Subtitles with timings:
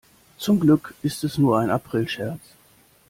[0.39, 2.39] Zum Glück ist es nur ein Aprilscherz.